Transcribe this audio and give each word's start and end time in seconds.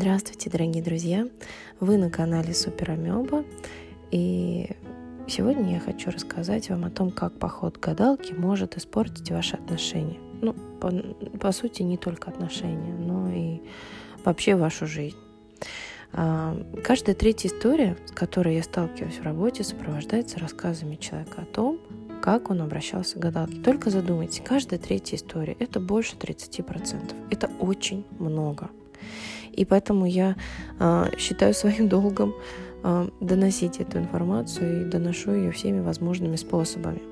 Здравствуйте, 0.00 0.48
дорогие 0.48 0.80
друзья! 0.80 1.26
Вы 1.80 1.96
на 1.96 2.08
канале 2.08 2.54
Супер 2.54 2.92
Амеба, 2.92 3.44
и 4.12 4.70
сегодня 5.26 5.72
я 5.72 5.80
хочу 5.80 6.12
рассказать 6.12 6.70
вам 6.70 6.84
о 6.84 6.90
том, 6.90 7.10
как 7.10 7.36
поход 7.36 7.78
к 7.78 7.80
гадалке 7.80 8.32
может 8.32 8.76
испортить 8.76 9.28
ваши 9.32 9.56
отношения. 9.56 10.20
Ну, 10.40 10.52
по, 10.52 10.92
по 11.40 11.50
сути, 11.50 11.82
не 11.82 11.96
только 11.96 12.30
отношения, 12.30 12.94
но 12.94 13.28
и 13.28 13.60
вообще 14.24 14.54
вашу 14.54 14.86
жизнь. 14.86 15.16
А, 16.12 16.56
каждая 16.84 17.16
третья 17.16 17.48
история, 17.48 17.96
с 18.06 18.12
которой 18.12 18.54
я 18.54 18.62
сталкиваюсь 18.62 19.18
в 19.18 19.24
работе, 19.24 19.64
сопровождается 19.64 20.38
рассказами 20.38 20.94
человека 20.94 21.42
о 21.42 21.44
том, 21.44 21.80
как 22.22 22.50
он 22.50 22.62
обращался 22.62 23.16
к 23.16 23.22
гадалке. 23.22 23.60
Только 23.62 23.90
задумайтесь, 23.90 24.42
каждая 24.44 24.78
третья 24.78 25.16
история– 25.16 25.56
это 25.58 25.80
больше 25.80 26.14
30%. 26.14 27.16
Это 27.32 27.50
очень 27.58 28.06
много. 28.20 28.70
И 29.52 29.64
поэтому 29.64 30.06
я 30.06 30.36
э, 30.78 31.06
считаю 31.18 31.54
своим 31.54 31.88
долгом 31.96 32.34
э, 32.84 33.08
доносить 33.20 33.78
эту 33.78 33.98
информацию 33.98 34.82
и 34.82 34.90
доношу 34.90 35.32
ее 35.32 35.50
всеми 35.50 35.80
возможными 35.80 36.36
способами. 36.36 37.02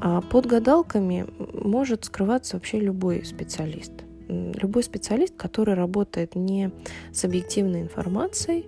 А 0.00 0.20
под 0.20 0.46
гадалками 0.46 1.26
может 1.52 2.04
скрываться 2.04 2.56
вообще 2.56 2.78
любой 2.80 3.24
специалист. 3.24 3.92
Любой 4.28 4.82
специалист, 4.82 5.34
который 5.36 5.74
работает 5.74 6.34
не 6.34 6.70
с 7.12 7.24
объективной 7.24 7.82
информацией, 7.82 8.66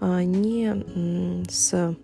а 0.00 0.22
не 0.22 0.84
с, 1.48 1.96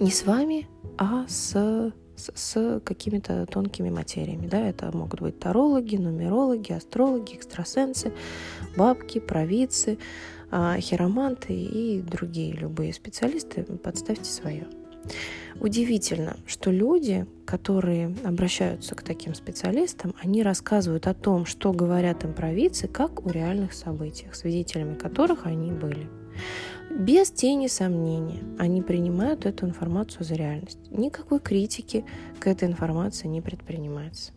не 0.00 0.10
с 0.10 0.24
вами, 0.24 0.66
а 0.96 1.26
с 1.28 1.92
с, 2.16 2.30
с 2.34 2.80
какими-то 2.80 3.46
тонкими 3.46 3.90
материями. 3.90 4.46
Да? 4.46 4.68
Это 4.68 4.96
могут 4.96 5.20
быть 5.20 5.38
тарологи, 5.38 5.96
нумерологи, 5.96 6.72
астрологи, 6.72 7.36
экстрасенсы, 7.36 8.12
бабки, 8.76 9.20
провидцы, 9.20 9.98
а, 10.50 10.78
хироманты 10.78 11.54
и 11.54 12.00
другие 12.00 12.52
любые 12.52 12.92
специалисты. 12.92 13.62
Подставьте 13.62 14.30
свое. 14.30 14.66
Удивительно, 15.60 16.36
что 16.46 16.70
люди, 16.70 17.26
которые 17.46 18.14
обращаются 18.24 18.94
к 18.94 19.02
таким 19.02 19.34
специалистам, 19.34 20.14
они 20.22 20.42
рассказывают 20.42 21.06
о 21.06 21.14
том, 21.14 21.46
что 21.46 21.72
говорят 21.72 22.24
им 22.24 22.34
провидцы, 22.34 22.88
как 22.88 23.24
о 23.24 23.30
реальных 23.30 23.72
событиях, 23.72 24.34
свидетелями 24.34 24.96
которых 24.96 25.46
они 25.46 25.72
были. 25.72 26.08
Без 26.90 27.30
тени 27.30 27.66
сомнения 27.66 28.42
они 28.58 28.82
принимают 28.82 29.44
эту 29.46 29.66
информацию 29.66 30.24
за 30.24 30.34
реальность. 30.34 30.78
Никакой 30.90 31.40
критики 31.40 32.04
к 32.38 32.46
этой 32.46 32.68
информации 32.68 33.28
не 33.28 33.40
предпринимается. 33.40 34.32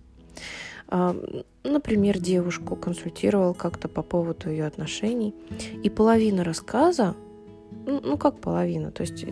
А, 0.88 1.16
например, 1.64 2.20
девушку 2.20 2.76
консультировал 2.76 3.54
как-то 3.54 3.88
по 3.88 4.02
поводу 4.02 4.50
ее 4.50 4.66
отношений, 4.66 5.36
и 5.84 5.90
половина 5.90 6.44
рассказа, 6.44 7.16
ну, 7.86 8.02
ну 8.04 8.18
как 8.18 8.40
половина, 8.40 8.92
то 8.92 9.04
есть 9.04 9.24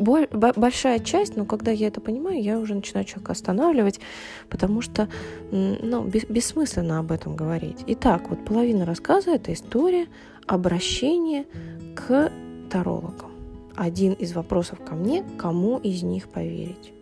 большая 0.00 0.98
часть, 0.98 1.36
но 1.36 1.44
когда 1.44 1.70
я 1.70 1.88
это 1.88 2.00
понимаю, 2.00 2.42
я 2.42 2.58
уже 2.58 2.74
начинаю 2.74 3.04
человека 3.04 3.32
останавливать, 3.32 4.00
потому 4.48 4.80
что 4.80 5.08
ну, 5.52 6.04
бессмысленно 6.04 6.98
об 6.98 7.12
этом 7.12 7.36
говорить. 7.36 7.84
Итак, 7.86 8.30
вот 8.30 8.44
половина 8.44 8.84
рассказа– 8.84 9.30
это 9.32 9.52
история 9.52 10.06
обращения 10.50 11.46
к 11.94 12.32
тарологам. 12.70 13.30
Один 13.76 14.14
из 14.14 14.32
вопросов 14.34 14.80
ко 14.84 14.94
мне– 14.94 15.24
кому 15.38 15.78
из 15.78 16.02
них 16.02 16.28
поверить? 16.28 16.92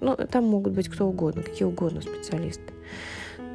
Ну, 0.00 0.16
там 0.16 0.44
могут 0.44 0.72
быть 0.72 0.88
кто 0.88 1.06
угодно, 1.06 1.42
какие 1.42 1.64
угодно 1.64 2.02
специалисты. 2.02 2.74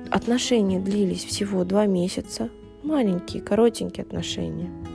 Отношения 0.09 0.79
длились 0.79 1.25
всего 1.25 1.65
два 1.65 1.85
месяца, 1.87 2.49
маленькие, 2.83 3.43
коротенькие 3.43 4.03
отношения– 4.03 4.71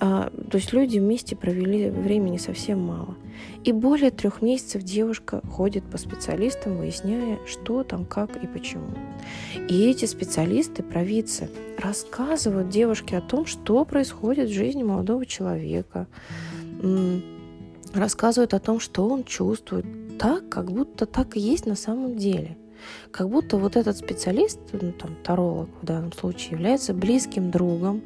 а, 0.00 0.30
то 0.50 0.58
есть 0.58 0.72
люди 0.72 0.98
вместе 0.98 1.34
провели 1.34 1.90
времени 1.90 2.36
совсем 2.36 2.80
мало. 2.80 3.16
И 3.64 3.72
более 3.72 4.10
трех 4.10 4.42
месяцев 4.42 4.82
девушка 4.82 5.40
ходит 5.50 5.84
по 5.84 5.98
специалистам, 5.98 6.78
выясняя, 6.78 7.38
что 7.46 7.82
там, 7.82 8.04
как 8.04 8.42
и 8.42 8.46
почему. 8.46 8.88
И 9.68 9.90
эти 9.90 10.04
специалисты, 10.04 10.82
провидцы, 10.82 11.50
рассказывают 11.78 12.68
девушке 12.68 13.16
о 13.16 13.20
том, 13.20 13.46
что 13.46 13.84
происходит 13.84 14.48
в 14.48 14.52
жизни 14.52 14.82
молодого 14.82 15.26
человека, 15.26 16.06
рассказывают 17.92 18.54
о 18.54 18.60
том, 18.60 18.78
что 18.80 19.08
он 19.08 19.24
чувствует, 19.24 19.86
так, 20.18 20.48
как 20.48 20.70
будто 20.70 21.06
так 21.06 21.36
и 21.36 21.40
есть 21.40 21.66
на 21.66 21.76
самом 21.76 22.16
деле. 22.16 22.56
Как 23.10 23.28
будто 23.28 23.56
вот 23.56 23.76
этот 23.76 23.96
специалист, 23.96 24.60
ну, 24.72 24.92
там, 24.92 25.16
таролог 25.24 25.68
в 25.82 25.84
данном 25.84 26.12
случае, 26.12 26.52
является 26.52 26.94
близким 26.94 27.50
другом, 27.50 28.02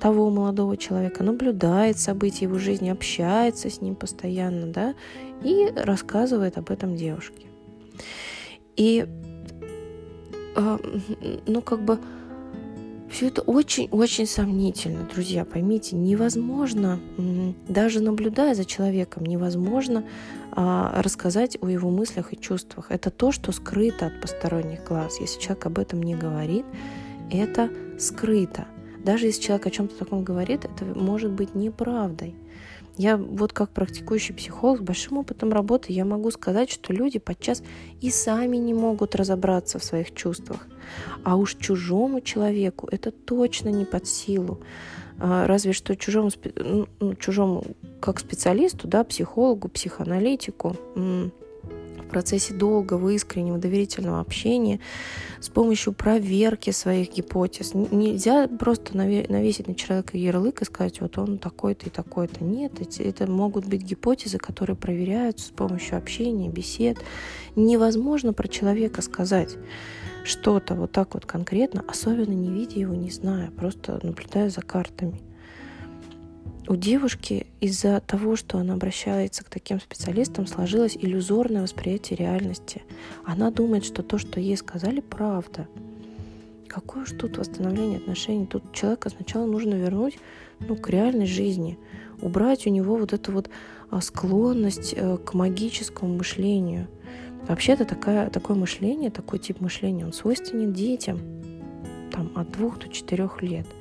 того 0.00 0.30
молодого 0.30 0.76
человека, 0.76 1.22
наблюдает 1.22 1.98
события 1.98 2.46
его 2.46 2.58
жизни, 2.58 2.88
общается 2.88 3.70
с 3.70 3.80
ним 3.80 3.94
постоянно, 3.94 4.66
да, 4.66 4.94
и 5.42 5.72
рассказывает 5.74 6.58
об 6.58 6.70
этом 6.70 6.96
девушке. 6.96 7.46
И, 8.76 9.06
э, 10.56 10.78
ну, 11.46 11.62
как 11.62 11.84
бы, 11.84 11.98
все 13.14 13.28
это 13.28 13.42
очень-очень 13.42 14.26
сомнительно, 14.26 15.08
друзья, 15.12 15.44
поймите, 15.44 15.94
невозможно, 15.94 16.98
даже 17.68 18.00
наблюдая 18.00 18.56
за 18.56 18.64
человеком, 18.64 19.24
невозможно 19.24 20.02
а, 20.50 21.00
рассказать 21.00 21.56
о 21.60 21.68
его 21.68 21.90
мыслях 21.90 22.32
и 22.32 22.36
чувствах. 22.36 22.86
Это 22.90 23.10
то, 23.10 23.30
что 23.30 23.52
скрыто 23.52 24.06
от 24.06 24.20
посторонних 24.20 24.82
глаз. 24.82 25.20
Если 25.20 25.40
человек 25.40 25.66
об 25.66 25.78
этом 25.78 26.02
не 26.02 26.16
говорит, 26.16 26.64
это 27.30 27.70
скрыто. 28.00 28.66
Даже 29.04 29.26
если 29.26 29.42
человек 29.42 29.66
о 29.66 29.70
чем-то 29.70 29.96
таком 29.96 30.24
говорит, 30.24 30.64
это 30.64 30.84
может 30.84 31.30
быть 31.30 31.54
неправдой. 31.54 32.34
Я 32.96 33.16
вот 33.16 33.52
как 33.52 33.70
практикующий 33.70 34.34
психолог 34.34 34.78
с 34.78 34.82
большим 34.82 35.18
опытом 35.18 35.52
работы, 35.52 35.92
я 35.92 36.04
могу 36.04 36.30
сказать, 36.30 36.70
что 36.70 36.92
люди 36.92 37.18
подчас 37.18 37.62
и 38.00 38.10
сами 38.10 38.56
не 38.56 38.72
могут 38.72 39.16
разобраться 39.16 39.78
в 39.78 39.84
своих 39.84 40.14
чувствах. 40.14 40.66
А 41.24 41.36
уж 41.36 41.56
чужому 41.56 42.20
человеку 42.20 42.88
это 42.90 43.10
точно 43.10 43.70
не 43.70 43.84
под 43.84 44.06
силу. 44.06 44.60
А, 45.18 45.46
разве 45.46 45.72
что 45.72 45.96
чужому, 45.96 46.30
ну, 47.00 47.14
чужому 47.16 47.64
как 48.00 48.20
специалисту, 48.20 48.86
да, 48.86 49.02
психологу, 49.02 49.68
психоаналитику, 49.68 50.76
в 52.04 52.08
процессе 52.08 52.54
долгого, 52.54 53.10
искреннего, 53.10 53.58
доверительного 53.58 54.20
общения 54.20 54.80
с 55.40 55.48
помощью 55.48 55.92
проверки 55.92 56.70
своих 56.70 57.12
гипотез. 57.12 57.74
Нельзя 57.74 58.46
просто 58.48 58.96
навесить 58.96 59.68
на 59.68 59.74
человека 59.74 60.16
ярлык 60.16 60.62
и 60.62 60.64
сказать, 60.64 61.00
вот 61.00 61.18
он 61.18 61.38
такой-то 61.38 61.86
и 61.86 61.90
такой-то. 61.90 62.44
Нет, 62.44 62.72
это 62.98 63.30
могут 63.30 63.66
быть 63.66 63.82
гипотезы, 63.82 64.38
которые 64.38 64.76
проверяются 64.76 65.48
с 65.48 65.50
помощью 65.50 65.98
общения, 65.98 66.48
бесед. 66.48 66.98
Невозможно 67.56 68.32
про 68.32 68.48
человека 68.48 69.02
сказать 69.02 69.56
что-то 70.24 70.74
вот 70.74 70.92
так 70.92 71.14
вот 71.14 71.26
конкретно, 71.26 71.84
особенно 71.86 72.32
не 72.32 72.50
видя 72.50 72.80
его, 72.80 72.94
не 72.94 73.10
зная, 73.10 73.50
просто 73.50 74.00
наблюдая 74.02 74.48
за 74.48 74.62
картами 74.62 75.20
у 76.66 76.76
девушки 76.76 77.46
из-за 77.60 78.00
того, 78.00 78.36
что 78.36 78.58
она 78.58 78.74
обращается 78.74 79.44
к 79.44 79.50
таким 79.50 79.80
специалистам, 79.80 80.46
сложилось 80.46 80.96
иллюзорное 80.96 81.62
восприятие 81.62 82.16
реальности. 82.16 82.82
Она 83.24 83.50
думает, 83.50 83.84
что 83.84 84.02
то, 84.02 84.18
что 84.18 84.40
ей 84.40 84.56
сказали, 84.56 85.00
правда. 85.00 85.68
Какое 86.68 87.02
уж 87.02 87.10
тут 87.10 87.36
восстановление 87.36 87.98
отношений? 87.98 88.46
Тут 88.46 88.72
человека 88.72 89.10
сначала 89.10 89.46
нужно 89.46 89.74
вернуть 89.74 90.18
ну, 90.60 90.76
к 90.76 90.88
реальной 90.88 91.26
жизни, 91.26 91.78
убрать 92.20 92.66
у 92.66 92.70
него 92.70 92.96
вот 92.96 93.12
эту 93.12 93.32
вот 93.32 93.50
а, 93.90 94.00
склонность 94.00 94.94
э, 94.96 95.18
к 95.18 95.34
магическому 95.34 96.16
мышлению. 96.16 96.88
Вообще-то 97.46 97.84
такая, 97.84 98.30
такое 98.30 98.56
мышление, 98.56 99.10
такой 99.10 99.38
тип 99.38 99.60
мышления, 99.60 100.06
он 100.06 100.12
свойственен 100.12 100.72
детям 100.72 101.20
там, 102.10 102.32
от 102.34 102.50
двух 102.52 102.78
до 102.78 102.88
четырех 102.88 103.42
лет– 103.42 103.66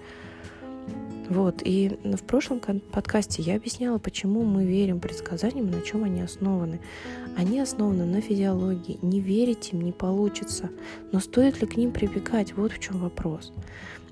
вот, 1.34 1.62
и 1.66 1.98
в 2.04 2.24
прошлом 2.24 2.60
подкасте 2.60 3.42
я 3.42 3.56
объясняла, 3.56 3.98
почему 3.98 4.44
мы 4.44 4.66
верим 4.66 5.00
предсказаниям 5.00 5.68
и 5.68 5.76
на 5.76 5.82
чем 5.82 6.04
они 6.04 6.22
основаны. 6.22 6.80
Они 7.36 7.60
основаны 7.60 8.06
на 8.06 8.22
физиологии. 8.22 9.00
Не 9.02 9.20
верить 9.20 9.74
им 9.74 9.82
не 9.82 9.92
получится. 9.92 10.70
Но 11.12 11.20
стоит 11.20 11.60
ли 11.60 11.68
к 11.68 11.76
ним 11.76 11.92
прибегать? 11.92 12.56
Вот 12.56 12.72
в 12.72 12.80
чем 12.80 13.00
вопрос. 13.00 13.52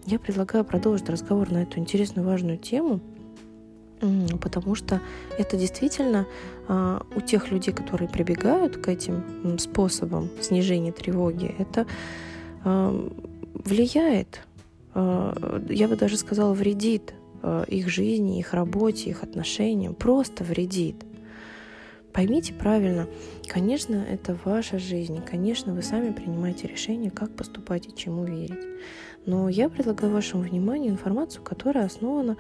Я 0.08 0.18
предлагаю 0.18 0.66
продолжить 0.66 1.10
разговор 1.10 1.52
на 1.52 1.62
эту 1.62 1.78
интересную, 1.78 2.28
важную 2.28 2.58
тему, 2.58 3.00
потому 4.42 4.74
что 4.74 5.00
это 5.38 5.58
действительно 5.58 6.26
а, 6.68 7.06
у 7.16 7.22
тех 7.22 7.52
людей, 7.52 7.72
которые 7.72 8.10
прибегают 8.10 8.78
к 8.78 8.88
этим 8.88 9.60
способам 9.60 10.30
снижения 10.42 10.92
тревоги, 10.92 11.54
это 11.60 11.86
а, 12.64 13.10
влияет 13.54 14.42
я 14.94 15.88
бы 15.88 15.96
даже 15.96 16.18
сказала, 16.18 16.54
вредит 16.54 17.14
э, 17.44 17.66
их 17.68 17.90
жизни, 17.90 18.40
их 18.40 18.54
работе, 18.54 19.10
их 19.10 19.24
отношениям, 19.24 19.94
просто 19.96 20.44
вредит. 20.44 21.06
Поймите 22.14 22.54
правильно, 22.54 23.08
конечно, 23.48 23.96
это 23.96 24.38
ваша 24.44 24.80
жизнь, 24.80 25.22
конечно, 25.26 25.74
вы 25.74 25.82
сами 25.82 26.12
принимаете 26.12 26.68
решение, 26.68 27.10
как 27.10 27.32
поступать 27.32 27.88
и 27.88 27.96
чему 27.96 28.26
верить. 28.26 28.68
Но 29.26 29.48
я 29.50 29.70
предлагаю 29.70 30.12
вашему 30.12 30.44
вниманию 30.44 30.92
информацию, 30.92 31.44
которая 31.44 31.86
основана 31.86 32.38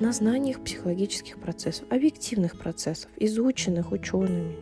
на 0.00 0.12
знаниях 0.12 0.60
психологических 0.60 1.38
процессов, 1.38 1.86
объективных 1.90 2.58
процессов, 2.58 3.08
изученных 3.16 3.92
учеными. 3.92 4.56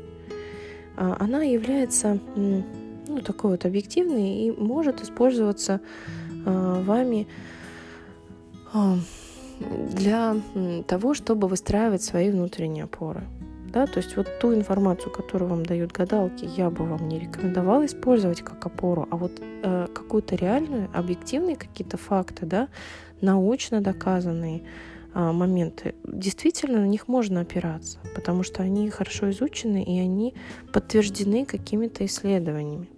А, 0.96 1.16
она 1.18 1.42
является 1.42 2.20
ну, 2.36 3.20
такой 3.24 3.52
вот 3.52 3.64
объективной 3.64 4.46
и 4.46 4.50
может 4.52 5.02
использоваться 5.02 5.80
вами 6.44 7.26
а, 8.72 8.96
для 9.94 10.36
того, 10.86 11.14
чтобы 11.14 11.48
выстраивать 11.48 12.02
свои 12.02 12.30
внутренние 12.30 12.84
опоры. 12.84 13.22
Да, 13.72 13.86
то 13.86 14.00
есть 14.00 14.16
вот 14.16 14.28
ту 14.38 14.54
информацию, 14.54 15.10
которую 15.10 15.48
вам 15.48 15.64
дают 15.64 15.92
гадалки, 15.92 16.44
я 16.44 16.68
бы 16.68 16.84
вам 16.84 17.08
не 17.08 17.18
рекомендовала 17.18 17.86
использовать 17.86 18.42
как 18.42 18.66
опору, 18.66 19.08
а 19.10 19.16
вот 19.16 19.32
э, 19.40 19.86
какую-то 19.94 20.36
реальную, 20.36 20.90
объективные 20.92 21.56
какие-то 21.56 21.96
факты, 21.96 22.44
да, 22.44 22.68
научно 23.22 23.80
доказанные 23.80 24.62
э, 25.14 25.32
моменты, 25.32 25.94
действительно 26.04 26.80
на 26.80 26.86
них 26.86 27.08
можно 27.08 27.40
опираться, 27.40 27.98
потому 28.14 28.42
что 28.42 28.62
они 28.62 28.90
хорошо 28.90 29.30
изучены 29.30 29.82
и 29.82 29.98
они 29.98 30.34
подтверждены 30.74 31.46
какими-то 31.46 32.04
исследованиями. 32.04 32.88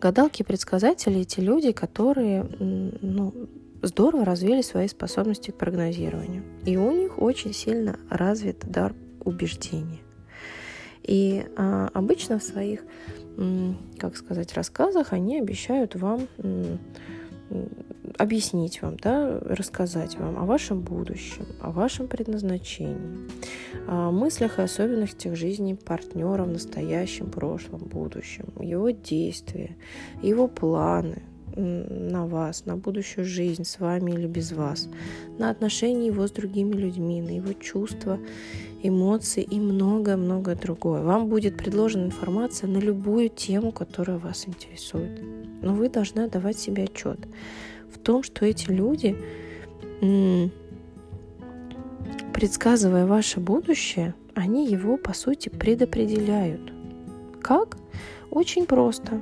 Гадалки 0.00 0.40
и 0.40 0.44
предсказатели 0.44 1.20
эти 1.20 1.40
люди, 1.40 1.72
которые 1.72 2.44
ну, 2.58 3.34
здорово 3.82 4.24
развили 4.24 4.62
свои 4.62 4.88
способности 4.88 5.50
к 5.50 5.58
прогнозированию. 5.58 6.42
И 6.64 6.76
у 6.78 6.90
них 6.90 7.20
очень 7.20 7.52
сильно 7.52 7.98
развит 8.08 8.64
дар 8.70 8.94
убеждения. 9.22 10.00
И 11.02 11.44
а, 11.56 11.90
обычно 11.92 12.38
в 12.38 12.42
своих, 12.42 12.80
как 13.98 14.16
сказать, 14.16 14.54
рассказах 14.54 15.12
они 15.12 15.38
обещают 15.38 15.94
вам 15.94 16.26
объяснить 18.18 18.82
вам, 18.82 18.96
да, 18.96 19.38
рассказать 19.40 20.16
вам 20.18 20.38
о 20.38 20.44
вашем 20.44 20.80
будущем, 20.80 21.46
о 21.60 21.70
вашем 21.70 22.08
предназначении, 22.08 23.28
о 23.86 24.10
мыслях 24.10 24.58
и 24.58 24.62
особенностях 24.62 25.36
жизни 25.36 25.74
партнера 25.74 26.44
в 26.44 26.48
настоящем, 26.48 27.30
прошлом, 27.30 27.80
будущем, 27.80 28.46
его 28.60 28.90
действия, 28.90 29.76
его 30.22 30.48
планы, 30.48 31.22
на 31.56 32.26
вас, 32.26 32.64
на 32.66 32.76
будущую 32.76 33.24
жизнь 33.24 33.64
с 33.64 33.80
вами 33.80 34.12
или 34.12 34.26
без 34.26 34.52
вас, 34.52 34.88
на 35.38 35.50
отношения 35.50 36.06
его 36.06 36.26
с 36.26 36.30
другими 36.30 36.72
людьми, 36.74 37.20
на 37.20 37.30
его 37.30 37.52
чувства, 37.52 38.18
эмоции 38.82 39.42
и 39.42 39.58
многое-многое 39.58 40.54
другое. 40.54 41.02
Вам 41.02 41.28
будет 41.28 41.56
предложена 41.56 42.06
информация 42.06 42.68
на 42.68 42.78
любую 42.78 43.28
тему, 43.28 43.72
которая 43.72 44.18
вас 44.18 44.46
интересует. 44.46 45.22
Но 45.62 45.74
вы 45.74 45.88
должны 45.88 46.28
давать 46.28 46.58
себе 46.58 46.84
отчет 46.84 47.18
в 47.92 47.98
том, 47.98 48.22
что 48.22 48.46
эти 48.46 48.70
люди, 48.70 49.16
предсказывая 52.32 53.06
ваше 53.06 53.40
будущее, 53.40 54.14
они 54.34 54.66
его, 54.66 54.96
по 54.96 55.12
сути, 55.12 55.48
предопределяют. 55.48 56.72
Как? 57.42 57.76
Очень 58.30 58.66
просто. 58.66 59.20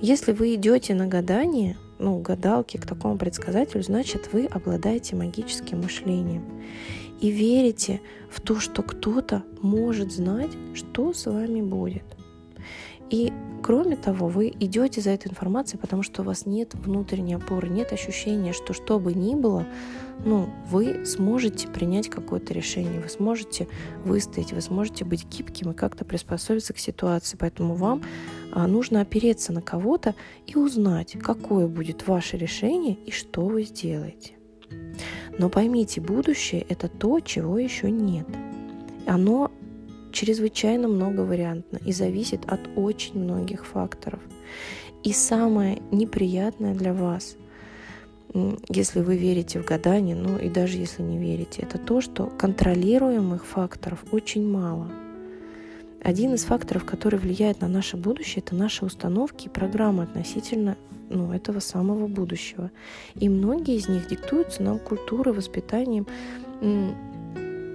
Если 0.00 0.32
вы 0.32 0.54
идете 0.54 0.94
на 0.94 1.06
гадание, 1.06 1.76
ну, 1.98 2.18
гадалки 2.18 2.76
к 2.76 2.86
такому 2.86 3.16
предсказателю, 3.16 3.82
значит, 3.82 4.32
вы 4.32 4.46
обладаете 4.46 5.16
магическим 5.16 5.82
мышлением 5.82 6.42
и 7.20 7.30
верите 7.30 8.00
в 8.30 8.40
то, 8.40 8.58
что 8.58 8.82
кто-то 8.82 9.44
может 9.60 10.12
знать, 10.12 10.50
что 10.74 11.12
с 11.12 11.26
вами 11.26 11.60
будет. 11.60 12.04
И 13.10 13.32
кроме 13.62 13.96
того, 13.96 14.28
вы 14.28 14.52
идете 14.60 15.00
за 15.00 15.10
этой 15.10 15.28
информацией, 15.28 15.80
потому 15.80 16.02
что 16.02 16.22
у 16.22 16.24
вас 16.24 16.46
нет 16.46 16.74
внутренней 16.74 17.34
опоры, 17.34 17.68
нет 17.68 17.92
ощущения, 17.92 18.52
что 18.52 18.72
что 18.72 18.98
бы 18.98 19.12
ни 19.14 19.34
было, 19.34 19.66
ну, 20.24 20.50
вы 20.68 21.06
сможете 21.06 21.68
принять 21.68 22.08
какое-то 22.08 22.52
решение, 22.52 23.00
вы 23.00 23.08
сможете 23.08 23.68
выстоять, 24.04 24.52
вы 24.52 24.60
сможете 24.60 25.04
быть 25.04 25.26
гибким 25.26 25.70
и 25.70 25.74
как-то 25.74 26.04
приспособиться 26.04 26.72
к 26.72 26.78
ситуации. 26.78 27.36
Поэтому 27.38 27.74
вам 27.74 28.02
а, 28.52 28.66
нужно 28.66 29.00
опереться 29.00 29.52
на 29.52 29.62
кого-то 29.62 30.14
и 30.46 30.56
узнать, 30.56 31.16
какое 31.20 31.66
будет 31.66 32.06
ваше 32.06 32.36
решение 32.36 32.94
и 32.94 33.10
что 33.10 33.46
вы 33.46 33.64
сделаете. 33.64 34.34
Но 35.38 35.48
поймите, 35.48 36.00
будущее– 36.00 36.66
это 36.68 36.88
то, 36.88 37.20
чего 37.20 37.58
еще 37.58 37.90
нет. 37.90 38.26
Оно 39.06 39.50
чрезвычайно 40.12 40.88
многовариантно 40.88 41.78
и 41.84 41.92
зависит 41.92 42.40
от 42.46 42.60
очень 42.76 43.18
многих 43.18 43.66
факторов. 43.66 44.20
И 45.02 45.12
самое 45.12 45.80
неприятное 45.90 46.74
для 46.74 46.92
вас, 46.92 47.36
если 48.68 49.00
вы 49.00 49.16
верите 49.16 49.60
в 49.60 49.64
гадание, 49.64 50.14
ну 50.14 50.38
и 50.38 50.48
даже 50.48 50.76
если 50.76 51.02
не 51.02 51.18
верите, 51.18 51.62
это 51.62 51.78
то, 51.78 52.00
что 52.00 52.26
контролируемых 52.26 53.44
факторов 53.46 54.04
очень 54.12 54.46
мало. 54.46 54.90
Один 56.02 56.34
из 56.34 56.44
факторов, 56.44 56.84
который 56.84 57.18
влияет 57.18 57.60
на 57.60 57.68
наше 57.68 57.96
будущее, 57.96 58.42
это 58.44 58.54
наши 58.54 58.84
установки 58.84 59.46
и 59.46 59.50
программы 59.50 60.04
относительно 60.04 60.76
ну, 61.10 61.32
этого 61.32 61.60
самого 61.60 62.06
будущего. 62.06 62.70
И 63.16 63.28
многие 63.28 63.76
из 63.76 63.88
них 63.88 64.08
диктуются 64.08 64.62
нам 64.62 64.78
культурой, 64.78 65.34
воспитанием, 65.34 66.06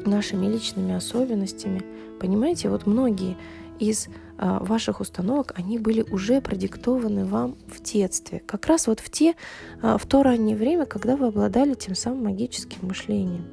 нашими 0.05 0.47
личными 0.47 0.93
особенностями. 0.93 1.81
Понимаете, 2.19 2.69
вот 2.69 2.85
многие 2.85 3.37
из 3.79 4.07
а, 4.37 4.59
ваших 4.63 5.01
установок, 5.01 5.53
они 5.55 5.77
были 5.77 6.01
уже 6.01 6.41
продиктованы 6.41 7.25
вам 7.25 7.55
в 7.67 7.81
детстве. 7.81 8.41
Как 8.45 8.65
раз 8.67 8.87
вот 8.87 8.99
в, 8.99 9.09
те, 9.09 9.35
а, 9.81 9.97
в 9.97 10.05
то 10.05 10.23
раннее 10.23 10.55
время, 10.55 10.85
когда 10.85 11.15
вы 11.15 11.27
обладали 11.27 11.73
тем 11.73 11.95
самым 11.95 12.25
магическим 12.25 12.87
мышлением. 12.87 13.45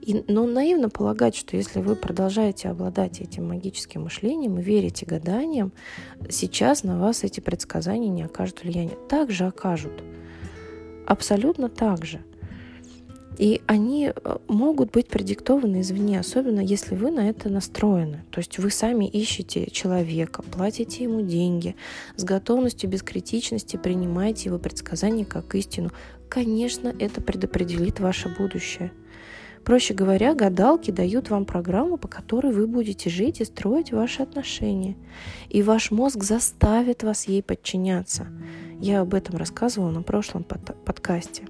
И, 0.00 0.24
но 0.28 0.46
наивно 0.46 0.88
полагать, 0.88 1.36
что 1.36 1.56
если 1.56 1.80
вы 1.80 1.94
продолжаете 1.94 2.68
обладать 2.68 3.20
этим 3.20 3.48
магическим 3.48 4.02
мышлением 4.02 4.58
и 4.58 4.62
верите 4.62 5.06
гаданиям, 5.06 5.72
сейчас 6.28 6.82
на 6.82 6.98
вас 6.98 7.22
эти 7.24 7.40
предсказания 7.40 8.08
не 8.08 8.22
окажут 8.22 8.62
влияния. 8.62 8.96
Также 9.08 9.46
окажут. 9.46 10.02
Абсолютно 11.06 11.68
так 11.68 12.04
же. 12.04 12.22
И 13.38 13.62
они 13.66 14.12
э, 14.14 14.36
могут 14.48 14.90
быть 14.90 15.08
продиктованы 15.08 15.80
извне, 15.80 16.20
особенно 16.20 16.60
если 16.60 16.94
вы 16.94 17.10
на 17.10 17.28
это 17.30 17.48
настроены. 17.48 18.24
То 18.30 18.40
есть 18.40 18.58
вы 18.58 18.70
сами 18.70 19.06
ищете 19.06 19.70
человека, 19.70 20.42
платите 20.42 21.04
ему 21.04 21.22
деньги, 21.22 21.76
с 22.16 22.24
готовностью, 22.24 22.90
без 22.90 23.02
критичности 23.02 23.76
принимаете 23.76 24.50
его 24.50 24.58
предсказания 24.58 25.24
как 25.24 25.54
истину. 25.54 25.90
Конечно, 26.28 26.94
это 26.98 27.20
предопределит 27.20 28.00
ваше 28.00 28.28
будущее. 28.28 28.92
Проще 29.64 29.92
говоря, 29.94 30.34
гадалки 30.34 30.90
дают 30.90 31.30
вам 31.30 31.44
программу, 31.44 31.98
по 31.98 32.08
которой 32.08 32.52
вы 32.52 32.66
будете 32.66 33.10
жить 33.10 33.40
и 33.40 33.44
строить 33.44 33.92
ваши 33.92 34.22
отношения. 34.22 34.96
И 35.48 35.62
ваш 35.62 35.90
мозг 35.90 36.24
заставит 36.24 37.02
вас 37.02 37.28
ей 37.28 37.42
подчиняться. 37.42 38.26
Я 38.80 39.00
об 39.00 39.12
этом 39.14 39.36
рассказывала 39.36 39.90
на 39.90 40.02
прошлом 40.02 40.44
под 40.44 40.82
подкасте. 40.84 41.49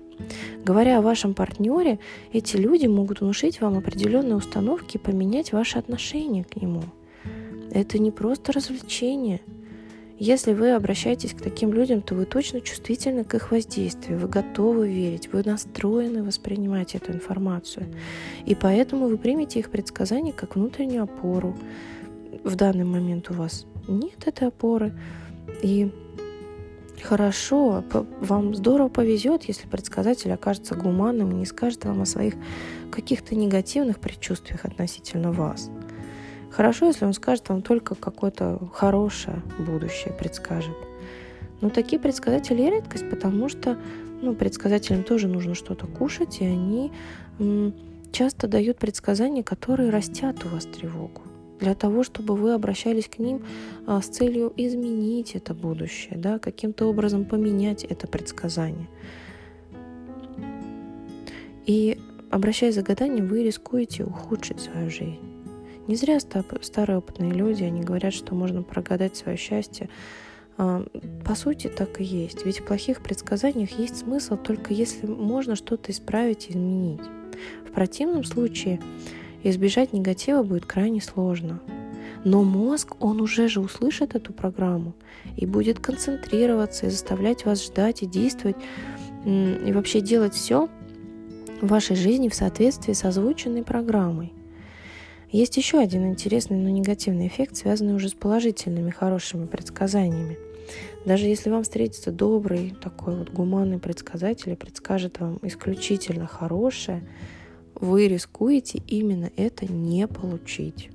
Говоря 0.65 0.99
о 0.99 1.03
вашем 1.03 1.35
партнере, 1.35 1.99
эти 2.33 2.57
люди 2.57 2.87
могут 2.87 3.21
внушить 3.21 3.61
вам 3.61 3.79
определенные 3.79 4.37
установки 4.37 4.97
и 4.97 5.01
поменять 5.01 5.53
ваше 5.53 5.79
отношение 5.79 6.45
к 6.45 6.57
нему. 6.57 6.83
Это 7.71 7.99
не 7.99 8.11
просто 8.11 8.53
развлечение. 8.53 9.41
Если 10.19 10.53
вы 10.53 10.73
обращаетесь 10.73 11.33
к 11.33 11.41
таким 11.41 11.73
людям, 11.73 12.03
то 12.03 12.15
вы 12.15 12.27
точно 12.27 12.61
чувствительны 12.61 13.25
к 13.25 13.35
их 13.35 13.51
воздействию, 13.51 14.19
вы 14.19 14.29
готовы 14.29 14.87
верить, 14.87 15.33
вы 15.33 15.43
настроены 15.43 16.23
воспринимать 16.23 16.95
эту 16.95 17.13
информацию. 17.13 17.87
И 18.45 18.55
поэтому 18.55 19.09
вы 19.09 19.17
примете 19.17 19.61
их 19.61 19.71
предсказания 19.71 20.33
как 20.33 20.57
внутреннюю 20.57 21.05
опору. 21.05 21.57
В 22.45 22.55
данный 22.55 22.85
момент 22.85 23.31
у 23.31 23.35
вас 23.35 23.65
нет 23.89 24.27
этой 24.27 24.49
опоры. 24.49 24.93
И 25.63 25.91
хорошо, 27.03 27.85
вам 28.21 28.55
здорово 28.55 28.89
повезет, 28.89 29.45
если 29.45 29.67
предсказатель 29.67 30.33
окажется 30.33 30.75
гуманным 30.75 31.33
и 31.33 31.35
не 31.35 31.47
скажет 31.47 31.85
вам 31.85 32.03
о 32.03 32.07
своих 32.07 32.35
каких-то 32.91 33.35
негативных 33.35 33.99
предчувствиях 33.99 34.65
относительно 34.65 35.33
вас. 35.33 35.71
Хорошо, 36.51 36.87
если 36.87 37.05
он 37.05 37.13
скажет 37.13 37.49
вам 37.49 37.63
только 37.63 37.95
какое-то 37.95 38.61
хорошее 38.73 39.43
будущее, 39.59 40.13
предскажет. 40.13 40.77
Но 41.61 41.71
такие 41.71 42.01
предсказатели 42.01 42.63
редкость, 42.63 43.09
потому 43.09 43.49
что 43.49 43.79
ну, 44.23 44.35
предсказателям 44.35 45.05
тоже 45.05 45.29
нужно 45.29 45.55
что-то 45.55 45.87
кушать, 45.87 46.41
и 46.41 46.45
они 46.45 46.93
часто 48.13 48.49
дают 48.49 48.79
предсказания, 48.79 49.43
которые 49.43 49.91
растят 49.91 50.45
у 50.45 50.49
вас 50.49 50.65
тревогу 50.65 51.23
для 51.61 51.75
того, 51.75 52.03
чтобы 52.03 52.37
вы 52.37 52.53
обращались 52.55 53.09
к 53.09 53.19
ним 53.19 53.43
а, 53.87 54.01
с 54.01 54.07
целью 54.07 54.53
изменить 54.57 55.35
это 55.35 55.55
будущее, 55.55 56.17
да, 56.17 56.39
каким-то 56.39 56.87
образом 56.87 57.25
поменять 57.25 57.85
это 57.85 58.07
предсказание. 58.07 58.89
И 61.67 61.99
обращаясь 62.31 62.75
за 62.75 62.83
гаданием, 62.83 63.29
вы 63.29 63.45
рискуете 63.45 64.05
ухудшить 64.05 64.61
свою 64.61 64.91
жизнь. 64.91 65.19
Не 65.87 65.97
зря 65.97 66.19
старые 66.21 66.99
опытные 66.99 67.33
люди, 67.33 67.65
они 67.65 67.83
говорят, 67.83 68.15
что 68.15 68.35
можно 68.35 68.63
прогадать 68.63 69.17
свое 69.17 69.37
счастье. 69.37 69.89
А, 70.57 70.85
по 71.25 71.35
сути, 71.35 71.69
так 71.69 72.01
и 72.01 72.05
есть. 72.05 72.45
Ведь 72.47 72.61
в 72.61 72.65
плохих 72.65 73.03
предсказаниях 73.03 73.79
есть 73.79 73.99
смысл 73.99 74.37
только 74.37 74.73
если 74.73 75.07
можно 75.07 75.57
что-то 75.57 75.93
исправить 75.93 76.49
и 76.49 76.53
изменить. 76.53 77.01
В 77.67 77.73
противном 77.73 78.25
случае 78.25 78.81
избежать 79.43 79.93
негатива 79.93 80.43
будет 80.43 80.67
крайне 80.67 81.01
сложно. 81.01 81.61
Но 82.25 82.43
мозг, 82.43 82.97
он 83.01 83.21
уже 83.21 83.49
же 83.49 83.61
услышит 83.61 84.15
эту 84.15 84.33
программу 84.33 84.95
и 85.37 85.47
будет 85.47 85.79
концентрироваться 85.79 86.87
и 86.87 86.91
заставлять 86.91 87.47
вас 87.47 87.65
ждать 87.65 88.03
и 88.03 88.07
действовать, 88.07 88.57
и 89.25 89.73
вообще 89.73 90.01
делать 90.01 90.35
все 90.35 90.69
в 91.63 91.69
вашей 91.69 91.97
жизни 91.97 92.29
в 92.29 92.35
соответствии 92.35 92.93
с 92.93 93.05
озвученной 93.05 93.63
программой. 93.63 94.33
Есть 95.31 95.57
еще 95.57 95.79
один 95.79 96.09
интересный, 96.09 96.57
но 96.57 96.69
негативный 96.69 97.29
эффект, 97.29 97.57
связанный 97.57 97.95
уже 97.95 98.09
с 98.09 98.15
положительными, 98.15 98.91
хорошими 98.91 99.47
предсказаниями. 99.47 100.39
Даже 101.05 101.27
если 101.27 101.51
вам 101.51 101.63
встретится 101.63 102.11
добрый, 102.11 102.75
такой 102.83 103.17
вот 103.17 103.31
гуманный 103.31 103.79
предсказатель 103.79 104.53
и 104.53 104.57
предскажет 104.57 105.21
вам 105.21 105.39
исключительно 105.43 106.27
хорошее, 106.27 107.03
вы 107.81 108.09
рискуете 108.09 108.83
именно 108.87 109.31
это 109.37 109.71
не 109.71 110.07
получить. 110.07 110.91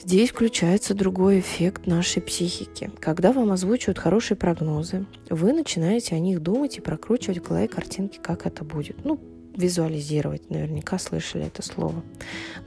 Здесь 0.00 0.30
включается 0.30 0.94
другой 0.94 1.40
эффект 1.40 1.86
нашей 1.86 2.22
психики. 2.22 2.90
Когда 3.00 3.32
вам 3.32 3.50
озвучивают 3.50 3.98
хорошие 3.98 4.36
прогнозы, 4.36 5.04
вы 5.28 5.52
начинаете 5.52 6.14
о 6.14 6.20
них 6.20 6.40
думать 6.40 6.78
и 6.78 6.80
прокручивать 6.80 7.38
в 7.38 7.48
голове 7.48 7.66
картинки, 7.66 8.20
как 8.22 8.46
это 8.46 8.62
будет. 8.62 9.04
Ну, 9.04 9.18
визуализировать, 9.56 10.48
наверняка 10.48 10.98
слышали 10.98 11.46
это 11.46 11.62
слово. 11.62 12.04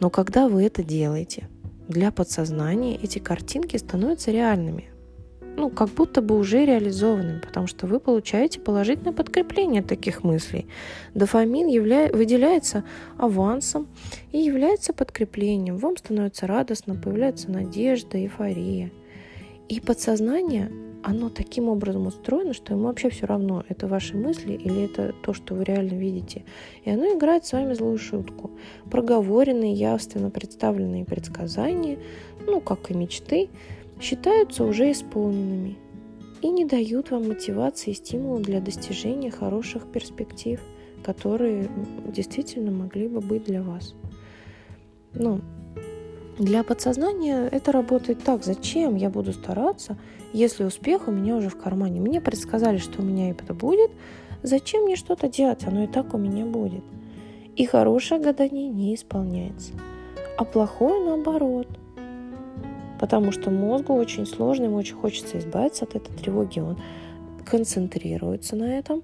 Но 0.02 0.10
когда 0.10 0.50
вы 0.50 0.64
это 0.64 0.84
делаете, 0.84 1.48
для 1.88 2.12
подсознания 2.12 2.98
эти 2.98 3.20
картинки 3.20 3.78
становятся 3.78 4.32
реальными, 4.32 4.90
ну, 5.60 5.70
как 5.70 5.90
будто 5.90 6.22
бы 6.22 6.38
уже 6.38 6.66
реализованными, 6.66 7.40
потому 7.40 7.68
что 7.68 7.86
вы 7.86 8.00
получаете 8.00 8.62
положительное 8.62 9.12
подкрепление 9.12 9.82
таких 9.82 10.24
мыслей. 10.24 10.68
Дофамин 11.14 11.68
явля... 11.68 12.10
выделяется 12.14 12.86
авансом 13.18 13.88
и 14.32 14.38
является 14.40 14.94
подкреплением. 14.94 15.78
Вам 15.78 15.98
становится 15.98 16.48
радостно, 16.48 16.96
появляется 16.96 17.52
надежда, 17.52 18.18
эйфория. 18.18 18.92
И 19.68 19.82
подсознание, 19.82 20.72
оно 21.04 21.30
таким 21.30 21.68
образом 21.68 22.08
устроено, 22.08 22.54
что 22.54 22.74
ему 22.74 22.86
вообще 22.86 23.10
все 23.10 23.26
равно, 23.26 23.64
это 23.68 23.88
ваши 23.88 24.16
мысли 24.16 24.54
или 24.54 24.86
это 24.86 25.14
то, 25.24 25.34
что 25.34 25.56
вы 25.56 25.66
реально 25.66 25.94
видите. 25.94 26.44
И 26.86 26.90
оно 26.90 27.18
играет 27.18 27.46
с 27.46 27.52
вами 27.52 27.74
злую 27.74 27.98
шутку. 27.98 28.52
Проговоренные, 28.90 29.74
явственно 29.74 30.30
представленные 30.30 31.04
предсказания, 31.04 32.00
ну, 32.48 32.62
как 32.62 32.92
и 32.92 32.94
мечты, 32.94 33.50
считаются 34.00 34.64
уже 34.64 34.92
исполненными 34.92 35.78
и 36.42 36.50
не 36.50 36.66
дают 36.66 37.12
вам 37.12 37.28
мотивации 37.28 37.92
и 37.92 37.96
стимула 37.96 38.40
для 38.40 38.62
достижения 38.62 39.30
хороших 39.30 39.86
перспектив, 39.92 40.60
которые 41.04 41.70
действительно 42.08 42.72
могли 42.72 43.08
бы 43.08 43.20
быть 43.20 43.44
для 43.44 43.62
вас. 43.62 43.94
Ну, 45.14 45.42
для 46.38 46.64
подсознания 46.64 47.48
это 47.48 47.72
работает 47.72 48.24
так. 48.24 48.44
Зачем 48.44 48.96
я 48.96 49.10
буду 49.10 49.34
стараться, 49.34 49.98
если 50.32 50.64
успех 50.64 51.08
у 51.08 51.12
меня 51.12 51.36
уже 51.36 51.50
в 51.50 51.58
кармане? 51.58 52.00
Мне 52.00 52.22
предсказали, 52.22 52.78
что 52.78 53.02
у 53.02 53.06
меня 53.06 53.32
это 53.32 53.54
будет. 53.54 53.92
Зачем 54.42 54.84
мне 54.84 54.96
что-то 54.96 55.28
делать? 55.28 55.66
Оно 55.66 55.84
и 55.84 55.88
так 55.88 56.14
у 56.14 56.18
меня 56.18 56.46
будет. 56.46 56.84
И 57.58 57.66
хорошее 57.66 58.22
гадание 58.22 58.70
не 58.70 58.96
исполняется. 58.96 59.74
А 60.38 60.46
плохое 60.46 61.04
наоборот– 61.04 61.68
потому 63.00 63.32
что 63.32 63.50
мозгу 63.50 63.94
очень 63.94 64.26
сложно, 64.26 64.66
ему 64.66 64.78
очень 64.78 64.96
хочется 64.96 65.40
избавиться 65.40 65.86
от 65.86 65.96
этой 65.96 66.14
тревоги, 66.16 66.60
он 66.60 66.78
концентрируется 67.46 68.56
на 68.56 68.78
этом 68.78 69.04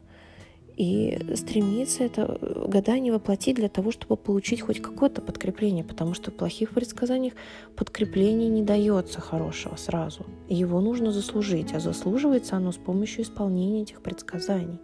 и 0.77 1.17
стремится 1.35 2.03
это 2.03 2.37
гадание 2.67 3.13
воплотить 3.13 3.55
для 3.55 3.69
того, 3.69 3.91
чтобы 3.91 4.17
получить 4.17 4.61
хоть 4.61 4.81
какое-то 4.81 5.21
подкрепление, 5.21 5.85
потому 5.85 6.13
что 6.13 6.31
в 6.31 6.33
плохих 6.33 6.71
предсказаниях 6.71 7.33
подкрепление 7.75 8.49
не 8.49 8.61
дается 8.61 9.21
хорошего 9.21 9.77
сразу. 9.77 10.25
Его 10.49 10.81
нужно 10.81 11.11
заслужить, 11.11 11.73
а 11.73 11.79
заслуживается 11.79 12.57
оно 12.57 12.71
с 12.71 12.77
помощью 12.77 13.23
исполнения 13.23 13.83
этих 13.83 14.01
предсказаний. 14.01 14.79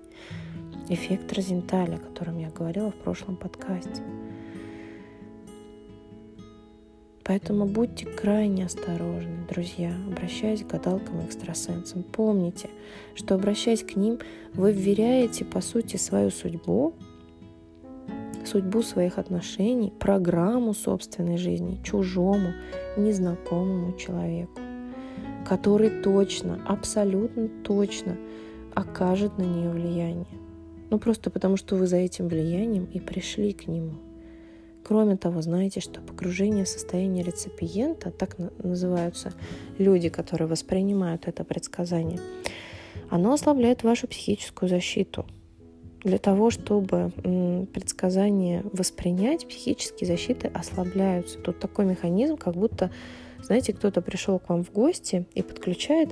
Эффект 0.88 1.32
Розенталя, 1.34 1.96
о 1.96 2.00
котором 2.00 2.38
я 2.40 2.50
говорила 2.50 2.92
в 2.92 2.96
прошлом 2.96 3.36
подкасте. 3.36 4.02
Поэтому 7.24 7.66
будьте 7.66 8.06
крайне 8.06 8.66
осторожны, 8.66 9.46
друзья, 9.50 9.94
обращаясь 10.08 10.64
к 10.64 10.68
гадалкам 10.68 11.22
и 11.22 11.26
экстрасенсам. 11.26 12.04
Помните, 12.04 12.70
что 13.14 13.36
обращаясь 13.36 13.84
к 13.84 13.96
ним, 13.96 14.20
вы 14.54 14.72
вверяете, 14.72 15.46
по 15.46 15.62
сути, 15.62 15.98
свою 15.98 16.32
судьбу, 16.32 16.94
судьбу 18.44 18.82
своих 18.82 19.20
отношений, 19.20 19.94
программу 20.00 20.74
собственной 20.74 21.38
жизни 21.38 21.80
чужому, 21.84 22.54
незнакомому 22.98 23.96
человеку, 23.98 24.60
который 25.48 26.02
точно, 26.02 26.60
абсолютно 26.66 27.50
точно 27.64 28.18
окажет 28.74 29.38
на 29.38 29.44
нее 29.44 29.70
влияние. 29.70 30.26
Ну 30.90 30.98
просто 30.98 31.30
потому, 31.30 31.56
что 31.56 31.76
вы 31.76 31.86
за 31.86 31.98
этим 31.98 32.28
влиянием 32.28 32.86
и 32.86 33.00
пришли 33.00 33.54
к 33.54 33.68
нему– 33.68 33.94
Кроме 34.84 35.16
того, 35.16 35.42
знаете, 35.42 35.80
что 35.80 36.02
погружение 36.02 36.66
в 36.66 36.70
состояние 36.70 37.24
реципиента, 37.24 38.12
так 38.12 38.38
называются 38.64 39.34
люди, 39.78 40.10
которые 40.10 40.48
воспринимают 40.48 41.28
это 41.28 41.44
предсказание, 41.44 42.20
оно 43.10 43.34
ослабляет 43.34 43.84
вашу 43.84 44.08
психическую 44.08 44.70
защиту. 44.70 45.26
Для 46.04 46.18
того, 46.18 46.50
чтобы 46.50 47.12
предсказание 47.74 48.64
воспринять, 48.74 49.48
психические 49.48 50.08
защиты 50.08 50.48
ослабляются. 50.48 51.38
Тут 51.38 51.60
такой 51.60 51.86
механизм, 51.86 52.38
как 52.38 52.56
будто, 52.56 52.90
знаете, 53.44 53.74
кто-то 53.74 54.02
пришел 54.02 54.40
к 54.40 54.50
вам 54.50 54.64
в 54.64 54.72
гости 54.72 55.26
и 55.34 55.42
подключает 55.42 56.10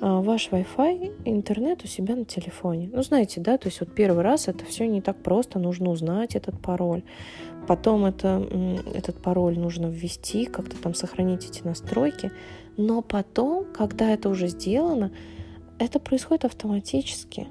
а, 0.00 0.20
ваш 0.20 0.48
Wi-Fi 0.50 1.22
интернет 1.24 1.84
у 1.84 1.86
себя 1.86 2.14
на 2.14 2.24
телефоне. 2.24 2.90
Ну, 2.92 3.02
знаете, 3.02 3.40
да, 3.40 3.58
то 3.58 3.68
есть 3.68 3.80
вот 3.80 3.94
первый 3.94 4.22
раз 4.22 4.48
это 4.48 4.64
все 4.64 4.86
не 4.86 5.00
так 5.00 5.22
просто, 5.22 5.58
нужно 5.58 5.90
узнать 5.90 6.36
этот 6.36 6.60
пароль. 6.60 7.02
Потом 7.66 8.04
это, 8.04 8.46
этот 8.94 9.20
пароль 9.20 9.58
нужно 9.58 9.86
ввести, 9.86 10.46
как-то 10.46 10.76
там 10.76 10.94
сохранить 10.94 11.44
эти 11.44 11.62
настройки. 11.62 12.30
Но 12.76 13.02
потом, 13.02 13.66
когда 13.74 14.10
это 14.10 14.28
уже 14.28 14.48
сделано, 14.48 15.10
это 15.78 15.98
происходит 15.98 16.44
автоматически. 16.44 17.46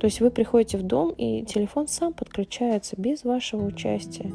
То 0.00 0.06
есть 0.06 0.20
вы 0.20 0.30
приходите 0.30 0.78
в 0.78 0.82
дом, 0.82 1.10
и 1.10 1.44
телефон 1.44 1.88
сам 1.88 2.12
подключается 2.12 2.96
без 2.98 3.24
вашего 3.24 3.64
участия. 3.64 4.32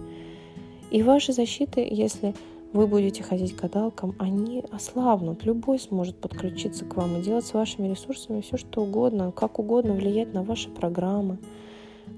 И 0.92 1.04
ваши 1.04 1.34
защиты, 1.34 1.88
если 1.90 2.34
вы 2.74 2.88
будете 2.88 3.24
ходить 3.24 3.56
к 3.56 3.62
гадалкам, 3.62 4.16
они 4.18 4.64
ослабнут. 4.72 5.44
Любой 5.44 5.80
сможет 5.80 6.16
подключиться 6.18 6.86
к 6.86 6.96
вам 6.96 7.18
и 7.18 7.22
делать 7.22 7.46
с 7.46 7.54
вашими 7.54 7.90
ресурсами 7.90 8.42
все, 8.42 8.58
что 8.58 8.84
угодно, 8.84 9.32
как 9.32 9.60
угодно 9.60 9.94
влиять 9.94 10.34
на 10.34 10.44
ваши 10.44 10.70
программы, 10.70 11.38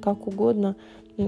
как 0.02 0.28
угодно 0.28 0.76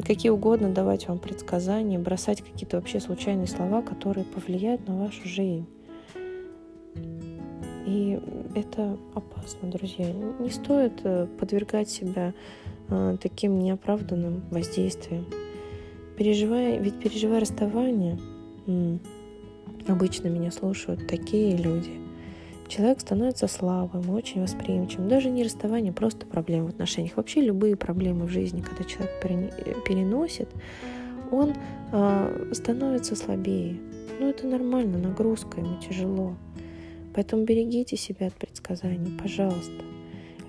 какие 0.04 0.32
угодно 0.32 0.72
давать 0.72 1.08
вам 1.08 1.20
предсказания, 1.20 2.00
бросать 2.00 2.42
какие-то 2.42 2.78
вообще 2.78 3.00
случайные 3.00 3.48
слова, 3.48 3.82
которые 3.82 4.26
повлияют 4.26 4.88
на 4.88 4.98
вашу 4.98 5.28
жизнь. 5.28 5.68
И 7.86 8.20
это 8.56 8.98
опасно, 9.14 9.70
друзья. 9.70 10.12
Не 10.40 10.50
стоит 10.50 11.02
э, 11.04 11.28
подвергать 11.40 11.88
себя 11.88 12.34
э, 12.90 13.18
таким 13.22 13.60
неоправданным 13.60 14.42
воздействиям. 14.50 15.26
Переживая, 16.18 16.80
ведь 16.80 17.00
переживая 17.00 17.42
расставание, 17.42 18.18
обычно 19.88 20.28
меня 20.28 20.52
слушают 20.52 21.08
такие 21.08 21.58
люди– 21.58 22.00
человек 22.68 23.00
становится 23.00 23.48
слабым, 23.48 24.10
очень 24.10 24.42
восприимчивым. 24.42 25.08
Даже 25.08 25.30
не 25.30 25.44
расставание, 25.44 25.94
просто 25.94 26.26
проблемы 26.26 26.68
в 26.68 26.70
отношениях. 26.70 27.18
Вообще 27.18 27.42
любые 27.42 27.76
проблемы 27.76 28.26
в 28.26 28.30
жизни, 28.30 28.62
когда 28.62 28.84
человек 28.84 29.12
переносит, 29.86 30.50
он 31.32 31.54
э, 31.92 32.52
становится 32.54 33.16
слабее. 33.16 33.78
Ну, 34.20 34.30
это 34.30 34.48
нормально, 34.48 34.98
нагрузка, 34.98 35.60
ему 35.60 35.80
тяжело. 35.80 36.36
Поэтому 37.14 37.44
берегите 37.44 37.98
себя 37.98 38.28
от 38.28 38.34
предсказаний, 38.34 39.18
пожалуйста. 39.20 39.84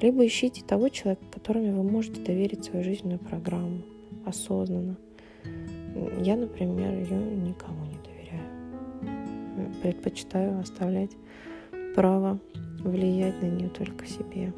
Либо 0.01 0.27
ищите 0.27 0.63
того 0.63 0.89
человека, 0.89 1.25
которому 1.33 1.83
вы 1.83 1.91
можете 1.91 2.21
доверить 2.21 2.65
свою 2.65 2.85
жизненную 2.85 3.19
программу 3.19 3.83
осознанно. 4.25 4.97
Я, 6.23 6.37
например, 6.37 6.93
ее 6.93 7.17
никому. 7.17 7.86
Предпочитаю 9.83 10.61
оставлять 10.61 11.11
право 11.95 12.39
влиять 12.81 13.41
на 13.43 13.47
нее 13.47 13.69
только 13.69 14.07
себе. 14.07 14.53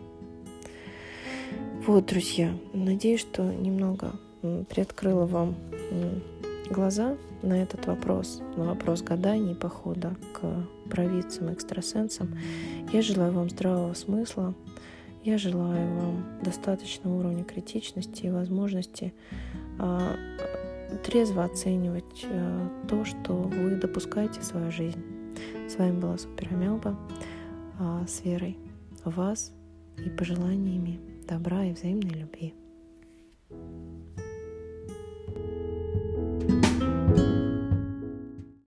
Вот, 1.87 2.07
друзья, 2.07 2.53
надеюсь, 2.75 3.21
что 3.21 3.43
немного 3.43 4.13
приоткрыла 4.43 5.27
вам 5.27 5.55
глаза 6.71 7.17
на 7.43 7.63
этот 7.63 7.87
вопрос, 7.87 8.43
на 8.57 8.65
вопрос 8.65 9.03
гаданий, 9.03 9.55
похода 9.55 10.17
к 10.35 10.91
провидцам, 10.91 11.53
экстрасенсам. 11.53 12.37
Я 12.93 13.03
желаю 13.03 13.33
вам 13.33 13.49
здравого 13.49 13.95
смысла, 13.95 14.55
я 15.25 15.39
желаю 15.39 15.95
вам 15.95 16.25
достаточного 16.43 17.19
уровня 17.19 17.45
критичности 17.45 18.27
и 18.27 18.31
возможности 18.31 19.15
а, 19.79 20.17
трезво 21.05 21.45
оценивать 21.45 22.25
а, 22.25 22.87
то, 22.89 23.05
что 23.05 23.35
вы 23.35 23.77
допускаете 23.77 24.41
в 24.41 24.45
свою 24.45 24.71
жизнь. 24.71 25.03
С 25.69 25.77
вами 25.77 25.99
была 26.01 26.19
Супер 26.19 26.49
Амелба 26.53 26.99
а, 27.79 28.07
с 28.07 28.25
верой 28.25 28.59
в 29.05 29.15
вас 29.15 29.53
и 30.05 30.11
пожеланиями 30.11 31.01
добра 31.29 31.65
и 31.65 31.73
взаимной 31.73 32.11
любви. 32.11 32.55